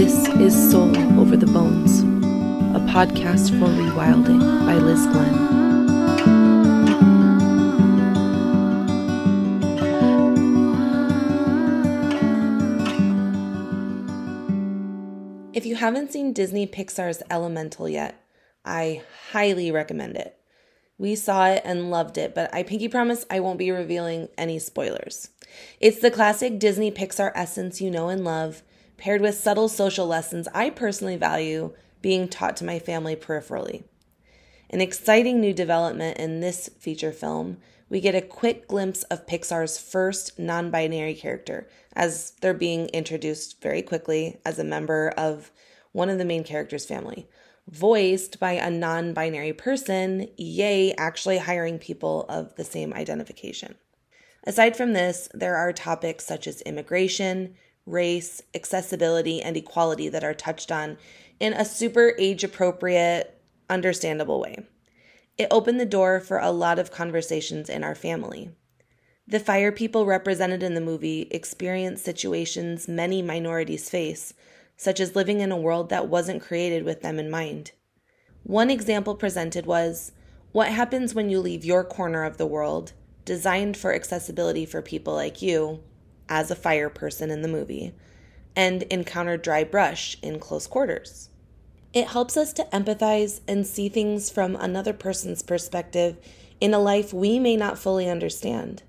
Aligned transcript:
This 0.00 0.28
is 0.28 0.70
Soul 0.70 0.96
Over 1.20 1.36
the 1.36 1.44
Bones, 1.44 2.00
a 2.74 2.80
podcast 2.90 3.50
for 3.58 3.66
rewilding 3.66 4.40
by 4.64 4.76
Liz 4.76 5.06
Glenn. 5.08 5.34
If 15.52 15.66
you 15.66 15.76
haven't 15.76 16.12
seen 16.12 16.32
Disney 16.32 16.66
Pixar's 16.66 17.22
Elemental 17.30 17.86
yet, 17.86 18.24
I 18.64 19.02
highly 19.32 19.70
recommend 19.70 20.16
it. 20.16 20.38
We 20.96 21.14
saw 21.14 21.48
it 21.48 21.60
and 21.62 21.90
loved 21.90 22.16
it, 22.16 22.34
but 22.34 22.48
I 22.54 22.62
pinky 22.62 22.88
promise 22.88 23.26
I 23.28 23.40
won't 23.40 23.58
be 23.58 23.70
revealing 23.70 24.30
any 24.38 24.60
spoilers. 24.60 25.28
It's 25.78 25.98
the 25.98 26.10
classic 26.10 26.58
Disney 26.58 26.90
Pixar 26.90 27.32
essence 27.34 27.82
you 27.82 27.90
know 27.90 28.08
and 28.08 28.24
love, 28.24 28.62
paired 29.00 29.22
with 29.22 29.34
subtle 29.34 29.68
social 29.68 30.06
lessons 30.06 30.46
I 30.54 30.70
personally 30.70 31.16
value 31.16 31.72
being 32.02 32.28
taught 32.28 32.56
to 32.58 32.64
my 32.64 32.78
family 32.78 33.16
peripherally. 33.16 33.84
An 34.68 34.80
exciting 34.80 35.40
new 35.40 35.52
development 35.52 36.18
in 36.18 36.40
this 36.40 36.70
feature 36.78 37.10
film, 37.10 37.56
we 37.88 38.00
get 38.00 38.14
a 38.14 38.20
quick 38.20 38.68
glimpse 38.68 39.02
of 39.04 39.26
Pixar's 39.26 39.78
first 39.78 40.38
non 40.38 40.70
binary 40.70 41.14
character, 41.14 41.68
as 41.94 42.34
they're 42.40 42.54
being 42.54 42.86
introduced 42.90 43.60
very 43.60 43.82
quickly 43.82 44.38
as 44.46 44.58
a 44.58 44.64
member 44.64 45.12
of 45.16 45.50
one 45.92 46.08
of 46.08 46.18
the 46.18 46.24
main 46.24 46.44
characters' 46.44 46.86
family. 46.86 47.26
Voiced 47.66 48.38
by 48.38 48.52
a 48.52 48.70
non 48.70 49.12
binary 49.12 49.52
person, 49.52 50.28
yay, 50.36 50.92
actually 50.94 51.38
hiring 51.38 51.78
people 51.78 52.26
of 52.28 52.54
the 52.54 52.64
same 52.64 52.92
identification. 52.92 53.74
Aside 54.44 54.76
from 54.76 54.92
this, 54.92 55.28
there 55.34 55.56
are 55.56 55.72
topics 55.72 56.24
such 56.24 56.46
as 56.46 56.62
immigration, 56.62 57.56
race, 57.90 58.42
accessibility, 58.54 59.42
and 59.42 59.56
equality 59.56 60.08
that 60.08 60.24
are 60.24 60.34
touched 60.34 60.70
on 60.70 60.98
in 61.38 61.52
a 61.52 61.64
super 61.64 62.14
age 62.18 62.44
appropriate, 62.44 63.40
understandable 63.68 64.40
way. 64.40 64.66
It 65.38 65.48
opened 65.50 65.80
the 65.80 65.86
door 65.86 66.20
for 66.20 66.38
a 66.38 66.50
lot 66.50 66.78
of 66.78 66.90
conversations 66.90 67.70
in 67.70 67.82
our 67.82 67.94
family. 67.94 68.50
The 69.26 69.40
fire 69.40 69.72
people 69.72 70.06
represented 70.06 70.62
in 70.62 70.74
the 70.74 70.80
movie 70.80 71.28
experienced 71.30 72.04
situations 72.04 72.88
many 72.88 73.22
minorities 73.22 73.88
face, 73.88 74.34
such 74.76 74.98
as 74.98 75.14
living 75.14 75.40
in 75.40 75.52
a 75.52 75.56
world 75.56 75.88
that 75.90 76.08
wasn't 76.08 76.42
created 76.42 76.84
with 76.84 77.02
them 77.02 77.18
in 77.18 77.30
mind. 77.30 77.72
One 78.42 78.70
example 78.70 79.14
presented 79.14 79.66
was 79.66 80.12
what 80.52 80.68
happens 80.68 81.14
when 81.14 81.30
you 81.30 81.38
leave 81.38 81.64
your 81.64 81.84
corner 81.84 82.24
of 82.24 82.38
the 82.38 82.46
world, 82.46 82.92
designed 83.24 83.76
for 83.76 83.94
accessibility 83.94 84.66
for 84.66 84.82
people 84.82 85.14
like 85.14 85.40
you, 85.40 85.80
as 86.30 86.50
a 86.50 86.56
fire 86.56 86.88
person 86.88 87.30
in 87.30 87.42
the 87.42 87.48
movie, 87.48 87.92
and 88.56 88.84
encounter 88.84 89.36
dry 89.36 89.64
brush 89.64 90.16
in 90.22 90.38
close 90.38 90.66
quarters. 90.66 91.28
It 91.92 92.08
helps 92.08 92.36
us 92.36 92.52
to 92.54 92.68
empathize 92.72 93.40
and 93.48 93.66
see 93.66 93.88
things 93.88 94.30
from 94.30 94.54
another 94.56 94.92
person's 94.92 95.42
perspective 95.42 96.16
in 96.60 96.72
a 96.72 96.78
life 96.78 97.12
we 97.12 97.38
may 97.38 97.56
not 97.56 97.78
fully 97.78 98.08
understand. 98.08 98.82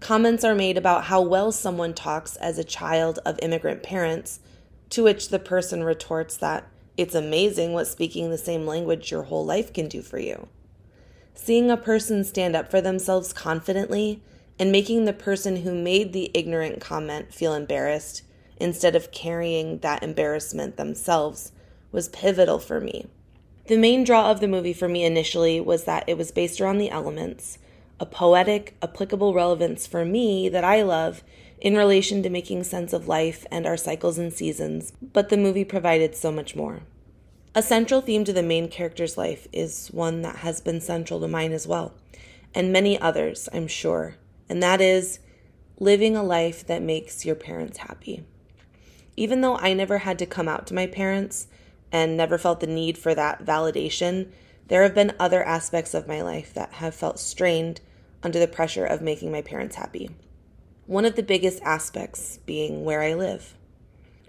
Comments 0.00 0.44
are 0.44 0.54
made 0.54 0.76
about 0.76 1.04
how 1.04 1.22
well 1.22 1.50
someone 1.50 1.94
talks 1.94 2.36
as 2.36 2.58
a 2.58 2.64
child 2.64 3.20
of 3.24 3.38
immigrant 3.40 3.82
parents, 3.82 4.40
to 4.90 5.02
which 5.02 5.30
the 5.30 5.38
person 5.38 5.82
retorts 5.82 6.36
that 6.36 6.66
it's 6.96 7.14
amazing 7.14 7.72
what 7.72 7.86
speaking 7.86 8.28
the 8.28 8.36
same 8.36 8.66
language 8.66 9.10
your 9.10 9.22
whole 9.22 9.46
life 9.46 9.72
can 9.72 9.88
do 9.88 10.02
for 10.02 10.18
you. 10.18 10.48
Seeing 11.34 11.70
a 11.70 11.76
person 11.76 12.24
stand 12.24 12.54
up 12.54 12.70
for 12.70 12.82
themselves 12.82 13.32
confidently 13.32 14.22
and 14.62 14.70
making 14.70 15.06
the 15.06 15.12
person 15.12 15.56
who 15.56 15.74
made 15.74 16.12
the 16.12 16.30
ignorant 16.34 16.80
comment 16.80 17.34
feel 17.34 17.52
embarrassed 17.52 18.22
instead 18.58 18.94
of 18.94 19.10
carrying 19.10 19.78
that 19.78 20.04
embarrassment 20.04 20.76
themselves 20.76 21.50
was 21.90 22.08
pivotal 22.10 22.60
for 22.60 22.80
me. 22.80 23.04
The 23.66 23.76
main 23.76 24.04
draw 24.04 24.30
of 24.30 24.38
the 24.38 24.46
movie 24.46 24.72
for 24.72 24.86
me 24.86 25.04
initially 25.04 25.60
was 25.60 25.82
that 25.82 26.04
it 26.06 26.16
was 26.16 26.30
based 26.30 26.60
around 26.60 26.78
the 26.78 26.90
elements, 26.90 27.58
a 27.98 28.06
poetic, 28.06 28.76
applicable 28.80 29.34
relevance 29.34 29.84
for 29.84 30.04
me 30.04 30.48
that 30.50 30.62
I 30.62 30.82
love 30.82 31.24
in 31.60 31.76
relation 31.76 32.22
to 32.22 32.30
making 32.30 32.62
sense 32.62 32.92
of 32.92 33.08
life 33.08 33.44
and 33.50 33.66
our 33.66 33.76
cycles 33.76 34.16
and 34.16 34.32
seasons, 34.32 34.92
but 35.12 35.28
the 35.28 35.36
movie 35.36 35.64
provided 35.64 36.14
so 36.14 36.30
much 36.30 36.54
more. 36.54 36.82
A 37.56 37.64
central 37.64 38.00
theme 38.00 38.22
to 38.22 38.32
the 38.32 38.44
main 38.44 38.68
character's 38.68 39.18
life 39.18 39.48
is 39.52 39.88
one 39.88 40.22
that 40.22 40.36
has 40.36 40.60
been 40.60 40.80
central 40.80 41.18
to 41.18 41.26
mine 41.26 41.50
as 41.50 41.66
well, 41.66 41.94
and 42.54 42.72
many 42.72 42.96
others, 43.00 43.48
I'm 43.52 43.66
sure, 43.66 44.18
and 44.48 44.62
that 44.62 44.80
is 44.80 45.18
living 45.78 46.16
a 46.16 46.22
life 46.22 46.66
that 46.66 46.82
makes 46.82 47.24
your 47.24 47.34
parents 47.34 47.78
happy. 47.78 48.24
Even 49.16 49.40
though 49.40 49.56
I 49.56 49.74
never 49.74 49.98
had 49.98 50.18
to 50.20 50.26
come 50.26 50.48
out 50.48 50.66
to 50.68 50.74
my 50.74 50.86
parents, 50.86 51.48
and 51.92 52.16
never 52.16 52.38
felt 52.38 52.60
the 52.60 52.66
need 52.66 52.96
for 52.96 53.14
that 53.14 53.44
validation, 53.44 54.28
there 54.68 54.82
have 54.82 54.94
been 54.94 55.14
other 55.20 55.44
aspects 55.44 55.92
of 55.92 56.08
my 56.08 56.22
life 56.22 56.54
that 56.54 56.72
have 56.74 56.94
felt 56.94 57.20
strained 57.20 57.80
under 58.22 58.38
the 58.38 58.48
pressure 58.48 58.86
of 58.86 59.02
making 59.02 59.30
my 59.30 59.42
parents 59.42 59.76
happy. 59.76 60.10
One 60.86 61.04
of 61.04 61.14
the 61.14 61.22
biggest 61.22 61.62
aspects 61.62 62.38
being 62.46 62.84
where 62.84 63.02
I 63.02 63.14
live. 63.14 63.54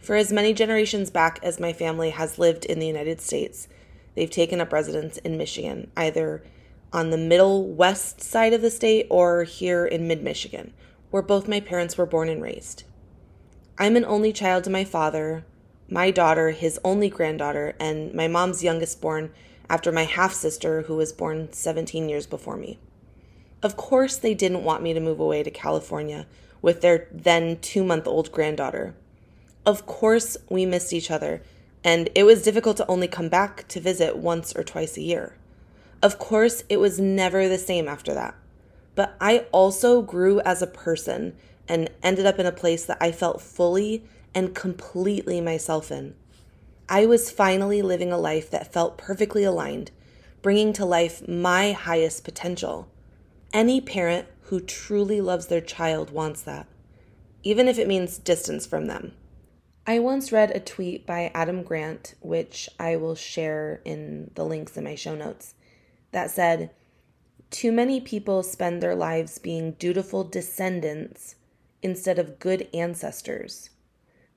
For 0.01 0.15
as 0.17 0.33
many 0.33 0.53
generations 0.53 1.09
back 1.09 1.39
as 1.41 1.59
my 1.59 1.71
family 1.71 2.09
has 2.09 2.37
lived 2.37 2.65
in 2.65 2.79
the 2.79 2.87
United 2.87 3.21
States, 3.21 3.69
they've 4.15 4.29
taken 4.29 4.59
up 4.59 4.73
residence 4.73 5.17
in 5.19 5.37
Michigan, 5.37 5.89
either 5.95 6.43
on 6.93 7.09
the 7.09 7.17
middle 7.17 7.67
west 7.67 8.21
side 8.21 8.53
of 8.53 8.61
the 8.61 8.69
state 8.69 9.07
or 9.09 9.43
here 9.43 9.85
in 9.85 10.07
mid 10.07 10.23
Michigan, 10.23 10.71
where 11.09 11.23
both 11.23 11.47
my 11.47 11.59
parents 11.59 11.97
were 11.97 12.05
born 12.05 12.29
and 12.29 12.41
raised. 12.41 12.83
I'm 13.77 13.95
an 13.95 14.05
only 14.05 14.31
child 14.31 14.63
to 14.65 14.69
my 14.69 14.85
father, 14.85 15.43
my 15.89 16.11
daughter, 16.11 16.51
his 16.51 16.79
only 16.83 17.09
granddaughter, 17.09 17.75
and 17.79 18.13
my 18.13 18.27
mom's 18.27 18.63
youngest 18.63 19.01
born 19.01 19.31
after 19.69 19.91
my 19.91 20.03
half 20.03 20.33
sister, 20.33 20.83
who 20.83 20.95
was 20.95 21.11
born 21.11 21.51
17 21.51 22.07
years 22.07 22.27
before 22.27 22.57
me. 22.57 22.79
Of 23.63 23.75
course, 23.75 24.17
they 24.17 24.35
didn't 24.35 24.63
want 24.63 24.83
me 24.83 24.93
to 24.93 24.99
move 24.99 25.19
away 25.19 25.41
to 25.41 25.49
California 25.49 26.27
with 26.61 26.81
their 26.81 27.07
then 27.11 27.57
two 27.59 27.83
month 27.83 28.07
old 28.07 28.31
granddaughter. 28.31 28.95
Of 29.65 29.85
course, 29.85 30.37
we 30.49 30.65
missed 30.65 30.93
each 30.93 31.09
other, 31.09 31.41
and 31.83 32.09
it 32.13 32.23
was 32.23 32.43
difficult 32.43 32.77
to 32.77 32.87
only 32.87 33.07
come 33.07 33.29
back 33.29 33.67
to 33.69 33.79
visit 33.79 34.17
once 34.17 34.53
or 34.55 34.63
twice 34.63 34.97
a 34.97 35.01
year. 35.01 35.37
Of 36.03 36.19
course, 36.19 36.65
it 36.67 36.81
was 36.81 36.99
never 36.99 37.47
the 37.47 37.57
same 37.57 37.87
after 37.87 38.13
that. 38.13 38.35
But 38.93 39.15
I 39.21 39.45
also 39.53 40.01
grew 40.01 40.41
as 40.41 40.61
a 40.61 40.67
person 40.67 41.33
and 41.67 41.89
ended 42.03 42.25
up 42.25 42.39
in 42.39 42.45
a 42.45 42.51
place 42.51 42.85
that 42.85 42.97
I 42.99 43.13
felt 43.13 43.41
fully 43.41 44.03
and 44.35 44.53
completely 44.53 45.39
myself 45.39 45.91
in. 45.91 46.15
I 46.89 47.05
was 47.05 47.31
finally 47.31 47.81
living 47.81 48.11
a 48.11 48.17
life 48.17 48.49
that 48.51 48.73
felt 48.73 48.97
perfectly 48.97 49.45
aligned, 49.45 49.91
bringing 50.41 50.73
to 50.73 50.85
life 50.85 51.25
my 51.25 51.71
highest 51.71 52.25
potential. 52.25 52.89
Any 53.53 53.79
parent 53.79 54.27
who 54.47 54.59
truly 54.59 55.21
loves 55.21 55.47
their 55.47 55.61
child 55.61 56.09
wants 56.11 56.41
that, 56.41 56.67
even 57.43 57.69
if 57.69 57.79
it 57.79 57.87
means 57.87 58.17
distance 58.17 58.65
from 58.65 58.87
them. 58.87 59.13
I 59.87 59.99
once 59.99 60.33
read 60.33 60.51
a 60.51 60.59
tweet 60.59 61.05
by 61.05 61.31
Adam 61.33 61.63
Grant, 61.63 62.15
which 62.19 62.67
I 62.77 62.97
will 62.97 63.15
share 63.15 63.81
in 63.85 64.31
the 64.35 64.43
links 64.43 64.75
in 64.75 64.83
my 64.83 64.95
show 64.95 65.15
notes, 65.15 65.55
that 66.13 66.31
said, 66.31 66.71
Too 67.51 67.71
many 67.71 67.99
people 67.99 68.41
spend 68.41 68.81
their 68.81 68.95
lives 68.95 69.37
being 69.37 69.73
dutiful 69.73 70.23
descendants 70.23 71.35
instead 71.81 72.17
of 72.17 72.39
good 72.39 72.69
ancestors. 72.73 73.69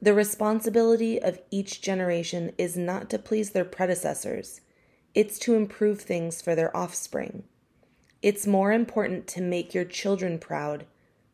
The 0.03 0.13
responsibility 0.13 1.23
of 1.23 1.41
each 1.51 1.81
generation 1.81 2.53
is 2.59 2.77
not 2.77 3.09
to 3.11 3.19
please 3.19 3.51
their 3.51 3.65
predecessors, 3.65 4.61
it's 5.15 5.39
to 5.39 5.55
improve 5.55 6.03
things 6.03 6.43
for 6.43 6.55
their 6.55 6.77
offspring. 6.77 7.45
It's 8.21 8.47
more 8.47 8.73
important 8.73 9.27
to 9.29 9.41
make 9.41 9.73
your 9.73 9.85
children 9.85 10.39
proud 10.39 10.85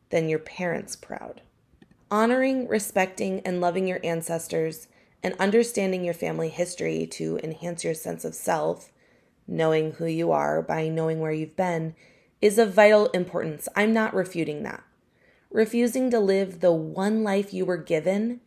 than 0.09 0.29
your 0.29 0.39
parents 0.39 0.95
proud. 0.95 1.41
Honoring, 2.09 2.67
respecting, 2.67 3.41
and 3.41 3.59
loving 3.59 3.87
your 3.87 3.99
ancestors 4.03 4.87
and 5.21 5.35
understanding 5.39 6.05
your 6.05 6.13
family 6.13 6.49
history 6.49 7.07
to 7.07 7.39
enhance 7.43 7.83
your 7.83 7.95
sense 7.95 8.23
of 8.23 8.35
self, 8.35 8.92
knowing 9.53 9.93
who 9.93 10.05
you 10.05 10.31
are 10.31 10.61
by 10.61 10.87
knowing 10.87 11.19
where 11.19 11.31
you've 11.31 11.55
been, 11.55 11.95
is 12.41 12.57
of 12.57 12.73
vital 12.73 13.07
importance. 13.07 13.69
I'm 13.75 13.93
not 13.93 14.13
refuting 14.13 14.63
that. 14.63 14.83
Refusing 15.51 16.09
to 16.11 16.19
live 16.19 16.59
the 16.59 16.71
one 16.71 17.23
life 17.23 17.53
you 17.53 17.65
were 17.65 17.77
given 17.77 18.41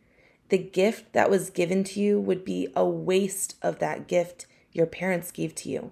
the 0.49 0.57
gift 0.57 1.11
that 1.13 1.29
was 1.29 1.49
given 1.49 1.83
to 1.83 1.99
you 1.99 2.19
would 2.19 2.45
be 2.45 2.69
a 2.75 2.85
waste 2.85 3.55
of 3.61 3.79
that 3.79 4.07
gift 4.07 4.45
your 4.71 4.85
parents 4.85 5.31
gave 5.31 5.53
to 5.55 5.69
you. 5.69 5.91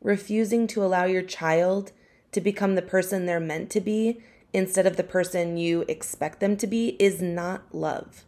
Refusing 0.00 0.66
to 0.68 0.84
allow 0.84 1.04
your 1.04 1.22
child 1.22 1.92
to 2.32 2.40
become 2.40 2.74
the 2.74 2.82
person 2.82 3.26
they're 3.26 3.40
meant 3.40 3.70
to 3.70 3.80
be 3.80 4.20
instead 4.52 4.86
of 4.86 4.96
the 4.96 5.02
person 5.02 5.56
you 5.56 5.84
expect 5.88 6.38
them 6.38 6.56
to 6.56 6.66
be 6.66 6.96
is 7.00 7.20
not 7.20 7.74
love. 7.74 8.24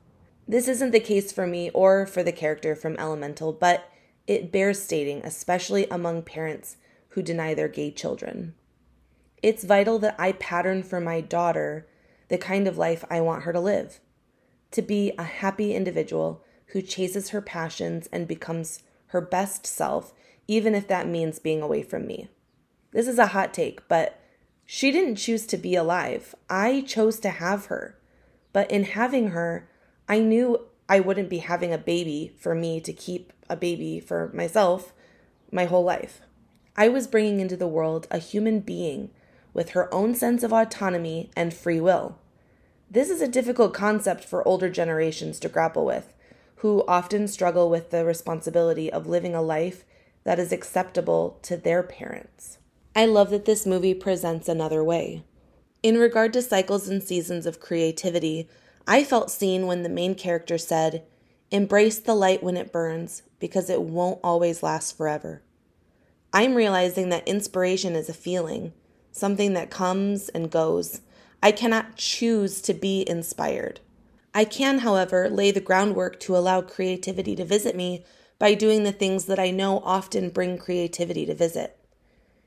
This 0.47 0.67
isn't 0.67 0.91
the 0.91 1.01
case 1.01 1.31
for 1.31 1.47
me 1.47 1.71
or 1.71 2.07
for 2.07 2.23
the 2.23 2.33
character 2.33 2.75
from 2.75 2.97
Elemental, 2.97 3.53
but 3.53 3.89
it 4.29 4.53
bears 4.53 4.81
stating, 4.81 5.23
especially 5.25 5.89
among 5.91 6.23
parents 6.23 6.77
who 7.09 7.23
deny 7.23 7.55
their 7.55 7.67
gay 7.67 7.91
children. 7.91 8.55
It's 9.43 9.65
vital 9.65 9.99
that 10.01 10.15
I 10.19 10.33
pattern 10.33 10.85
for 10.85 11.01
my 11.01 11.21
daughter 11.21 11.89
the 12.29 12.39
kind 12.39 12.69
of 12.69 12.79
life 12.79 13.05
I 13.11 13.21
want 13.21 13.43
her 13.43 13.53
to 13.53 13.61
live 13.61 13.99
to 14.71 14.83
be 14.83 15.13
a 15.19 15.23
happy 15.23 15.75
individual 15.75 16.45
who 16.67 16.83
chases 16.83 17.31
her 17.31 17.41
passions 17.41 18.07
and 18.13 18.29
becomes 18.29 18.83
her 19.07 19.21
best 19.21 19.67
self, 19.67 20.13
even 20.47 20.75
if 20.75 20.87
that 20.89 21.09
means 21.09 21.39
being 21.39 21.63
away 21.63 21.83
from 21.83 22.07
me. 22.07 22.29
This 22.93 23.09
is 23.09 23.19
a 23.19 23.29
hot 23.29 23.55
take, 23.55 23.87
but 23.89 24.21
she 24.67 24.91
didn't 24.91 25.17
choose 25.17 25.47
to 25.47 25.57
be 25.57 25.75
alive. 25.75 26.35
I 26.51 26.83
chose 26.83 27.19
to 27.21 27.31
have 27.31 27.67
her. 27.67 27.99
But 28.53 28.71
in 28.71 28.85
having 28.85 29.29
her, 29.29 29.69
I 30.07 30.19
knew 30.19 30.67
I 30.89 31.01
wouldn't 31.01 31.29
be 31.29 31.39
having 31.39 31.73
a 31.73 31.79
baby 31.79 32.33
for 32.39 32.55
me 32.55 32.81
to 32.81 32.93
keep 32.93 33.33
a 33.49 33.57
baby 33.57 34.01
for 34.01 34.31
myself 34.33 34.93
my 35.53 35.67
whole 35.67 35.85
life. 35.85 36.21
I 36.77 36.89
was 36.89 37.07
bringing 37.07 37.41
into 37.41 37.57
the 37.57 37.67
world 37.67 38.07
a 38.11 38.19
human 38.19 38.61
being 38.61 39.11
with 39.53 39.71
her 39.71 39.93
own 39.93 40.15
sense 40.15 40.43
of 40.43 40.53
autonomy 40.53 41.31
and 41.37 41.53
free 41.53 41.81
will. 41.81 42.19
This 42.91 43.11
is 43.11 43.21
a 43.21 43.29
difficult 43.29 43.75
concept 43.75 44.25
for 44.25 44.47
older 44.47 44.71
generations 44.71 45.39
to 45.41 45.49
grapple 45.49 45.85
with, 45.85 46.15
who 46.57 46.85
often 46.89 47.29
struggle 47.29 47.69
with 47.69 47.91
the 47.91 48.05
responsibility 48.05 48.91
of 48.91 49.07
living 49.07 49.35
a 49.35 49.43
life 49.43 49.85
that 50.25 50.39
is 50.39 50.53
acceptable 50.53 51.39
to 51.43 51.57
their 51.57 51.83
parents. 51.83 52.59
I 52.95 53.07
love 53.07 53.31
that 53.31 53.45
this 53.45 53.67
movie 53.67 53.95
presents 53.95 54.49
another 54.49 54.83
way. 54.83 55.23
In 55.83 55.99
regard 55.99 56.33
to 56.33 56.43
cycles 56.43 56.89
and 56.89 57.03
seasons 57.03 57.47
of 57.47 57.61
creativity, 57.61 58.49
I 58.91 59.05
felt 59.05 59.31
seen 59.31 59.67
when 59.67 59.83
the 59.83 59.91
main 59.91 60.15
character 60.15 60.57
said, 60.57 61.05
Embrace 61.51 61.99
the 61.99 62.15
light 62.15 62.43
when 62.43 62.57
it 62.57 62.73
burns, 62.73 63.23
because 63.39 63.69
it 63.69 63.83
won't 63.83 64.19
always 64.25 64.63
last 64.63 64.97
forever. 64.97 65.43
I'm 66.33 66.55
realizing 66.55 67.11
that 67.11 67.29
inspiration 67.29 67.95
is 67.95 68.09
a 68.09 68.15
feeling, 68.15 68.73
something 69.13 69.53
that 69.53 69.71
comes 69.71 70.31
and 70.31 70.51
goes. 70.51 71.03
I 71.43 71.53
cannot 71.53 71.97
choose 71.97 72.63
to 72.63 72.73
be 72.73 73.07
inspired. 73.07 73.81
I 74.33 74.47
can, 74.47 74.79
however, 74.79 75.29
lay 75.29 75.51
the 75.51 75.61
groundwork 75.61 76.19
to 76.21 76.35
allow 76.35 76.63
creativity 76.63 77.37
to 77.37 77.45
visit 77.45 77.77
me 77.77 78.07
by 78.39 78.55
doing 78.55 78.85
the 78.85 78.93
things 78.93 79.27
that 79.27 79.39
I 79.39 79.51
know 79.51 79.81
often 79.81 80.31
bring 80.31 80.57
creativity 80.57 81.27
to 81.27 81.35
visit. 81.35 81.79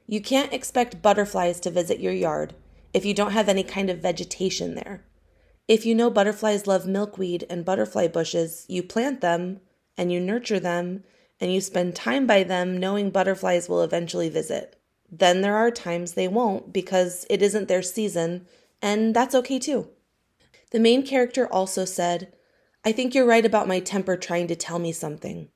You 0.08 0.22
can't 0.22 0.54
expect 0.54 1.04
butterflies 1.04 1.60
to 1.60 1.70
visit 1.70 2.00
your 2.00 2.14
yard 2.14 2.56
if 2.96 3.06
you 3.06 3.14
don't 3.14 3.34
have 3.34 3.48
any 3.48 3.64
kind 3.64 3.92
of 3.92 4.00
vegetation 4.00 4.74
there. 4.74 5.04
If 5.68 5.86
you 5.86 5.96
know 5.96 6.10
butterflies 6.10 6.68
love 6.68 6.86
milkweed 6.86 7.46
and 7.50 7.66
butterfly 7.66 8.08
bushes, 8.08 8.66
you 8.68 8.84
plant 8.84 9.22
them 9.22 9.62
and 9.98 10.12
you 10.12 10.20
nurture 10.20 10.60
them 10.60 11.04
and 11.40 11.52
you 11.54 11.62
spend 11.62 11.96
time 11.96 12.28
by 12.28 12.44
them 12.44 12.78
knowing 12.78 13.10
butterflies 13.10 13.68
will 13.68 13.82
eventually 13.82 14.30
visit. 14.30 14.76
Then 15.12 15.42
there 15.42 15.56
are 15.56 15.72
times 15.72 16.14
they 16.14 16.28
won't 16.28 16.72
because 16.72 17.26
it 17.30 17.42
isn't 17.42 17.68
their 17.68 17.82
season, 17.82 18.46
and 18.82 19.14
that's 19.14 19.36
okay 19.36 19.60
too. 19.60 19.90
The 20.72 20.80
main 20.80 21.06
character 21.06 21.48
also 21.48 21.84
said, 21.84 22.34
I 22.86 22.92
think 22.92 23.14
you're 23.14 23.26
right 23.26 23.46
about 23.46 23.68
my 23.68 23.80
temper 23.80 24.16
trying 24.16 24.48
to 24.48 24.56
tell 24.56 24.80
me 24.80 24.92
something. 24.92 25.50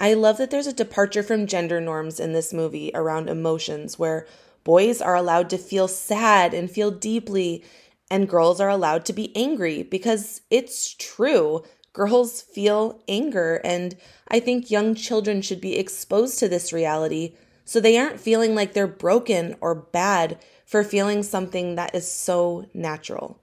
I 0.00 0.14
love 0.14 0.38
that 0.38 0.50
there's 0.50 0.66
a 0.66 0.72
departure 0.72 1.22
from 1.22 1.46
gender 1.46 1.80
norms 1.80 2.18
in 2.18 2.32
this 2.32 2.52
movie 2.52 2.90
around 2.94 3.28
emotions 3.28 3.98
where 3.98 4.26
boys 4.64 5.00
are 5.00 5.14
allowed 5.14 5.50
to 5.50 5.58
feel 5.58 5.86
sad 5.86 6.54
and 6.54 6.70
feel 6.70 6.90
deeply 6.90 7.62
and 8.10 8.28
girls 8.28 8.60
are 8.60 8.68
allowed 8.68 9.04
to 9.06 9.12
be 9.12 9.34
angry 9.36 9.82
because 9.82 10.42
it's 10.50 10.94
true. 10.94 11.62
Girls 11.92 12.42
feel 12.42 13.02
anger, 13.08 13.60
and 13.64 13.96
I 14.28 14.40
think 14.40 14.70
young 14.70 14.94
children 14.94 15.42
should 15.42 15.60
be 15.60 15.78
exposed 15.78 16.38
to 16.38 16.48
this 16.48 16.72
reality 16.72 17.36
so 17.64 17.80
they 17.80 17.96
aren't 17.96 18.20
feeling 18.20 18.54
like 18.54 18.72
they're 18.72 18.86
broken 18.86 19.56
or 19.60 19.74
bad 19.74 20.38
for 20.66 20.84
feeling 20.84 21.22
something 21.22 21.76
that 21.76 21.94
is 21.94 22.10
so 22.10 22.66
natural. 22.74 23.40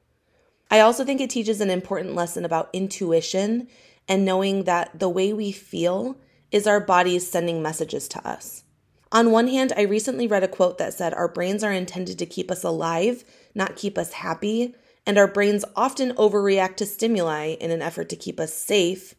I 0.69 0.79
also 0.79 1.03
think 1.03 1.19
it 1.19 1.29
teaches 1.29 1.59
an 1.59 1.69
important 1.69 2.15
lesson 2.15 2.45
about 2.45 2.69
intuition 2.71 3.67
and 4.07 4.25
knowing 4.25 4.63
that 4.65 4.99
the 4.99 5.09
way 5.09 5.33
we 5.33 5.51
feel 5.51 6.17
is 6.51 6.67
our 6.67 6.79
bodies 6.79 7.29
sending 7.29 7.61
messages 7.61 8.07
to 8.09 8.27
us. 8.27 8.63
On 9.11 9.31
one 9.31 9.47
hand, 9.47 9.73
I 9.75 9.81
recently 9.81 10.27
read 10.27 10.43
a 10.43 10.47
quote 10.47 10.77
that 10.77 10.93
said 10.93 11.13
our 11.13 11.27
brains 11.27 11.63
are 11.63 11.71
intended 11.71 12.17
to 12.19 12.25
keep 12.25 12.49
us 12.49 12.63
alive 12.63 13.25
not 13.53 13.75
keep 13.75 13.97
us 13.97 14.13
happy, 14.13 14.75
and 15.05 15.17
our 15.17 15.27
brains 15.27 15.65
often 15.75 16.13
overreact 16.13 16.75
to 16.77 16.85
stimuli 16.85 17.55
in 17.59 17.71
an 17.71 17.81
effort 17.81 18.09
to 18.09 18.15
keep 18.15 18.39
us 18.39 18.53
safe, 18.53 19.15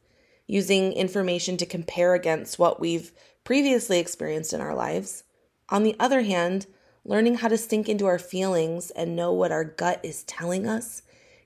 using 0.46 0.92
information 0.92 1.56
to 1.56 1.66
compare 1.66 2.14
against 2.14 2.58
what 2.58 2.80
we've 2.80 3.12
previously 3.44 3.98
experienced 3.98 4.52
in 4.52 4.60
our 4.60 4.74
lives. 4.74 5.24
On 5.68 5.82
the 5.82 5.96
other 5.98 6.22
hand, 6.22 6.66
learning 7.04 7.36
how 7.36 7.48
to 7.48 7.58
sink 7.58 7.88
into 7.88 8.06
our 8.06 8.18
feelings 8.18 8.90
and 8.90 9.16
know 9.16 9.32
what 9.32 9.52
our 9.52 9.64
gut 9.64 10.00
is 10.02 10.22
telling 10.24 10.66
us 10.66 11.02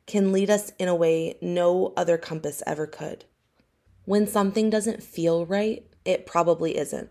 can 0.06 0.32
lead 0.32 0.50
us 0.50 0.72
in 0.78 0.88
a 0.88 0.94
way 0.94 1.36
no 1.40 1.92
other 1.96 2.18
compass 2.18 2.62
ever 2.66 2.86
could. 2.86 3.24
When 4.04 4.26
something 4.26 4.70
doesn't 4.70 5.02
feel 5.02 5.46
right, 5.46 5.84
it 6.04 6.26
probably 6.26 6.76
isn't. 6.76 7.10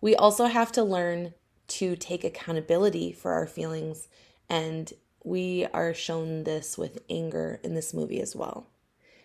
We 0.00 0.16
also 0.16 0.46
have 0.46 0.72
to 0.72 0.82
learn 0.82 1.34
to 1.68 1.96
take 1.96 2.24
accountability 2.24 3.12
for 3.12 3.32
our 3.32 3.46
feelings 3.46 4.08
and 4.48 4.92
we 5.24 5.66
are 5.72 5.94
shown 5.94 6.44
this 6.44 6.76
with 6.76 6.98
anger 7.08 7.60
in 7.62 7.74
this 7.74 7.94
movie 7.94 8.20
as 8.20 8.34
well. 8.34 8.66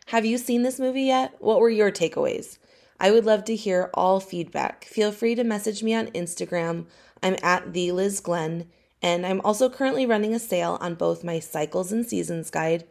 Have 0.08 0.26
you 0.26 0.38
seen 0.38 0.64
this 0.64 0.80
movie 0.80 1.04
yet? 1.04 1.36
What 1.40 1.60
were 1.60 1.70
your 1.70 1.92
takeaways? 1.92 2.58
I 3.00 3.12
would 3.12 3.26
love 3.26 3.46
to 3.46 3.56
hear 3.56 3.90
all 3.94 4.20
feedback. 4.20 4.86
Feel 4.86 5.12
free 5.12 5.36
to 5.36 5.44
message 5.44 5.84
me 5.84 5.94
on 5.94 6.08
Instagram. 6.08 6.86
I'm 7.22 7.36
at 7.44 7.74
the 7.74 7.92
Liz 7.92 8.20
Glenn, 8.20 8.70
and 9.02 9.26
I'm 9.26 9.42
also 9.42 9.70
currently 9.70 10.06
running 10.06 10.34
a 10.34 10.40
sale 10.40 10.78
on 10.82 10.96
both 10.96 11.24
my 11.24 11.40
Cycles 11.40 11.92
and 11.92 12.06
Seasons 12.06 12.50
guide 12.50 12.86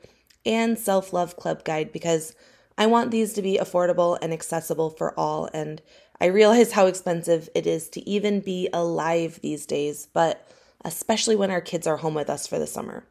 and 0.45 0.79
Self 0.79 1.13
Love 1.13 1.37
Club 1.37 1.65
guide 1.65 1.93
because 1.93 2.35
I 2.79 2.87
want 2.87 3.11
these 3.11 3.33
to 3.35 3.43
be 3.43 3.59
affordable 3.59 4.19
and 4.21 4.33
accessible 4.33 4.91
for 4.91 5.19
all. 5.19 5.49
And 5.53 5.83
I 6.21 6.27
realize 6.27 6.73
how 6.73 6.87
expensive 6.87 7.49
it 7.55 7.67
is 7.67 7.89
to 7.91 8.09
even 8.09 8.41
be 8.41 8.69
alive 8.73 9.41
these 9.43 9.67
days, 9.67 10.09
but 10.13 10.47
especially 10.87 11.37
when 11.37 11.51
our 11.51 11.61
kids 11.61 11.87
are 11.87 11.99
home 11.99 12.15
with 12.15 12.31
us 12.31 12.47
for 12.47 12.59
the 12.59 12.67
summer. 12.67 13.05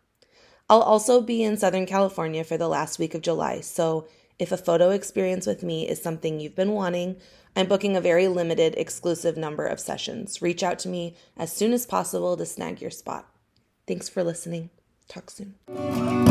I'll 0.69 0.81
also 0.81 1.21
be 1.21 1.43
in 1.43 1.57
Southern 1.57 1.85
California 1.85 2.43
for 2.43 2.57
the 2.57 2.69
last 2.69 2.97
week 2.97 3.13
of 3.13 3.21
July, 3.21 3.59
so 3.59 4.07
if 4.39 4.51
a 4.51 4.57
photo 4.57 4.89
experience 4.89 5.45
with 5.45 5.61
me 5.61 5.87
is 5.87 6.01
something 6.01 6.39
you've 6.39 6.55
been 6.55 6.71
wanting, 6.71 7.17
I'm 7.55 7.67
booking 7.67 7.95
a 7.95 8.01
very 8.01 8.27
limited, 8.27 8.75
exclusive 8.77 9.37
number 9.37 9.65
of 9.65 9.79
sessions. 9.79 10.41
Reach 10.41 10.63
out 10.63 10.79
to 10.79 10.89
me 10.89 11.15
as 11.37 11.51
soon 11.51 11.73
as 11.73 11.85
possible 11.85 12.35
to 12.35 12.45
snag 12.45 12.81
your 12.81 12.91
spot. 12.91 13.27
Thanks 13.87 14.09
for 14.09 14.23
listening. 14.23 14.71
Talk 15.07 15.29
soon. 15.29 16.24